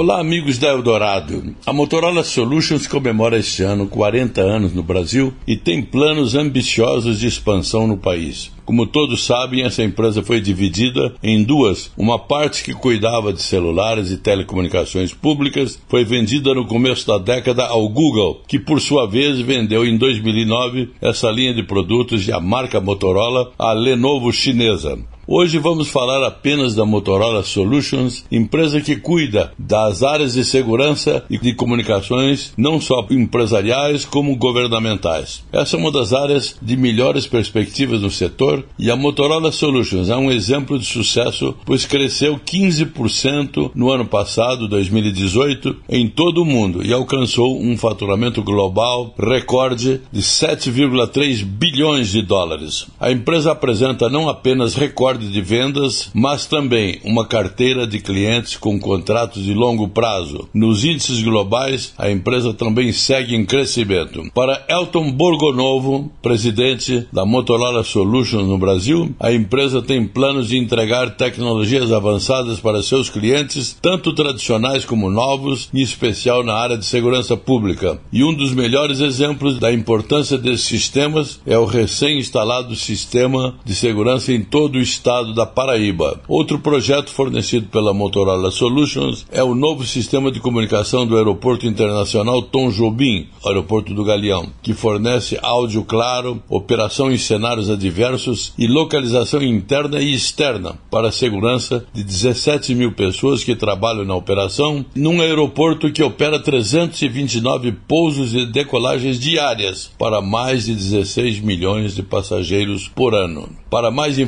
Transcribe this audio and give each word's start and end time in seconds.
Olá, 0.00 0.20
amigos 0.20 0.58
da 0.58 0.68
Eldorado. 0.68 1.56
A 1.66 1.72
Motorola 1.72 2.22
Solutions 2.22 2.86
comemora 2.86 3.36
este 3.36 3.64
ano 3.64 3.88
40 3.88 4.40
anos 4.40 4.72
no 4.72 4.80
Brasil 4.80 5.34
e 5.44 5.56
tem 5.56 5.82
planos 5.82 6.36
ambiciosos 6.36 7.18
de 7.18 7.26
expansão 7.26 7.84
no 7.84 7.96
país. 7.96 8.52
Como 8.64 8.86
todos 8.86 9.24
sabem, 9.24 9.64
essa 9.64 9.82
empresa 9.82 10.22
foi 10.22 10.40
dividida 10.40 11.16
em 11.20 11.42
duas. 11.42 11.90
Uma 11.96 12.16
parte 12.16 12.62
que 12.62 12.74
cuidava 12.74 13.32
de 13.32 13.42
celulares 13.42 14.12
e 14.12 14.18
telecomunicações 14.18 15.12
públicas 15.12 15.82
foi 15.88 16.04
vendida 16.04 16.54
no 16.54 16.64
começo 16.64 17.04
da 17.04 17.18
década 17.18 17.66
ao 17.66 17.88
Google, 17.88 18.42
que 18.46 18.60
por 18.60 18.80
sua 18.80 19.04
vez 19.04 19.40
vendeu 19.40 19.84
em 19.84 19.98
2009 19.98 20.90
essa 21.00 21.28
linha 21.28 21.52
de 21.52 21.64
produtos 21.64 22.22
de 22.22 22.32
a 22.32 22.38
marca 22.38 22.80
Motorola 22.80 23.50
à 23.58 23.72
Lenovo 23.72 24.32
chinesa. 24.32 24.96
Hoje 25.30 25.58
vamos 25.58 25.88
falar 25.88 26.26
apenas 26.26 26.74
da 26.74 26.86
Motorola 26.86 27.42
Solutions, 27.42 28.24
empresa 28.32 28.80
que 28.80 28.96
cuida 28.96 29.52
das 29.58 30.02
áreas 30.02 30.32
de 30.32 30.42
segurança 30.42 31.22
e 31.28 31.36
de 31.36 31.52
comunicações, 31.52 32.54
não 32.56 32.80
só 32.80 33.06
empresariais 33.10 34.06
como 34.06 34.34
governamentais. 34.36 35.44
Essa 35.52 35.76
é 35.76 35.78
uma 35.78 35.92
das 35.92 36.14
áreas 36.14 36.56
de 36.62 36.78
melhores 36.78 37.26
perspectivas 37.26 38.00
no 38.00 38.10
setor 38.10 38.64
e 38.78 38.90
a 38.90 38.96
Motorola 38.96 39.52
Solutions 39.52 40.08
é 40.08 40.16
um 40.16 40.30
exemplo 40.30 40.78
de 40.78 40.86
sucesso, 40.86 41.54
pois 41.66 41.84
cresceu 41.84 42.38
15% 42.38 43.72
no 43.74 43.90
ano 43.90 44.06
passado, 44.06 44.66
2018, 44.66 45.76
em 45.90 46.08
todo 46.08 46.40
o 46.40 46.46
mundo 46.46 46.82
e 46.82 46.90
alcançou 46.90 47.60
um 47.60 47.76
faturamento 47.76 48.42
global 48.42 49.14
recorde 49.18 50.00
de 50.10 50.22
7,3 50.22 51.44
bilhões 51.44 52.12
de 52.12 52.22
dólares. 52.22 52.86
A 52.98 53.12
empresa 53.12 53.52
apresenta 53.52 54.08
não 54.08 54.26
apenas 54.26 54.74
recordes 54.74 55.17
recorde 55.18 55.28
de 55.28 55.40
vendas, 55.40 56.10
mas 56.14 56.46
também 56.46 57.00
uma 57.04 57.26
carteira 57.26 57.86
de 57.86 58.00
clientes 58.00 58.56
com 58.56 58.78
contratos 58.78 59.44
de 59.44 59.52
longo 59.52 59.88
prazo. 59.88 60.48
Nos 60.54 60.84
índices 60.84 61.22
globais, 61.22 61.92
a 61.98 62.10
empresa 62.10 62.54
também 62.54 62.92
segue 62.92 63.34
em 63.34 63.44
crescimento. 63.44 64.22
Para 64.32 64.64
Elton 64.68 65.10
Borgonovo, 65.10 66.10
presidente 66.22 67.06
da 67.12 67.24
Motorola 67.24 67.82
Solutions 67.82 68.46
no 68.46 68.58
Brasil, 68.58 69.14
a 69.18 69.32
empresa 69.32 69.82
tem 69.82 70.06
planos 70.06 70.48
de 70.48 70.56
entregar 70.56 71.16
tecnologias 71.16 71.92
avançadas 71.92 72.60
para 72.60 72.82
seus 72.82 73.10
clientes, 73.10 73.76
tanto 73.82 74.14
tradicionais 74.14 74.84
como 74.84 75.10
novos, 75.10 75.68
em 75.74 75.80
especial 75.80 76.44
na 76.44 76.54
área 76.54 76.78
de 76.78 76.86
segurança 76.86 77.36
pública. 77.36 77.98
E 78.12 78.22
um 78.22 78.32
dos 78.32 78.52
melhores 78.52 79.00
exemplos 79.00 79.58
da 79.58 79.72
importância 79.72 80.38
desses 80.38 80.66
sistemas 80.66 81.40
é 81.46 81.58
o 81.58 81.64
recém-instalado 81.64 82.76
sistema 82.76 83.54
de 83.64 83.74
segurança 83.74 84.32
em 84.32 84.42
todo 84.42 84.76
o 84.76 84.80
estado 84.80 85.07
estado 85.08 85.32
da 85.32 85.46
Paraíba. 85.46 86.20
Outro 86.28 86.58
projeto 86.58 87.10
fornecido 87.10 87.68
pela 87.68 87.94
Motorola 87.94 88.50
Solutions 88.50 89.24
é 89.32 89.42
o 89.42 89.54
novo 89.54 89.86
sistema 89.86 90.30
de 90.30 90.38
comunicação 90.38 91.06
do 91.06 91.16
Aeroporto 91.16 91.66
Internacional 91.66 92.42
Tom 92.42 92.68
Jobim, 92.68 93.26
Aeroporto 93.42 93.94
do 93.94 94.04
Galeão, 94.04 94.52
que 94.62 94.74
fornece 94.74 95.38
áudio 95.40 95.82
claro, 95.82 96.42
operação 96.46 97.10
em 97.10 97.16
cenários 97.16 97.70
adversos 97.70 98.52
e 98.58 98.66
localização 98.66 99.42
interna 99.42 99.98
e 99.98 100.12
externa 100.12 100.78
para 100.90 101.08
a 101.08 101.12
segurança 101.12 101.86
de 101.94 102.04
17 102.04 102.74
mil 102.74 102.92
pessoas 102.92 103.42
que 103.42 103.56
trabalham 103.56 104.04
na 104.04 104.14
operação, 104.14 104.84
num 104.94 105.22
aeroporto 105.22 105.90
que 105.90 106.02
opera 106.02 106.38
329 106.38 107.72
pousos 107.88 108.34
e 108.34 108.44
decolagens 108.44 109.18
diárias 109.18 109.90
para 109.98 110.20
mais 110.20 110.66
de 110.66 110.74
16 110.74 111.40
milhões 111.40 111.94
de 111.94 112.02
passageiros 112.02 112.88
por 112.88 113.14
ano. 113.14 113.48
Para 113.70 113.90
mais 113.90 114.18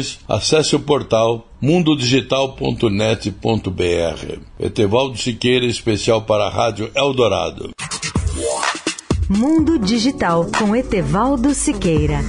informações, 0.00 0.18
acesse 0.26 0.74
o 0.74 0.80
portal 0.80 1.46
mundodigital.net.br. 1.60 4.40
Etevaldo 4.58 5.18
Siqueira, 5.18 5.66
especial 5.66 6.22
para 6.22 6.46
a 6.46 6.50
Rádio 6.50 6.90
Eldorado. 6.94 7.70
Mundo 9.28 9.78
Digital 9.78 10.46
com 10.58 10.74
Etevaldo 10.74 11.54
Siqueira. 11.54 12.20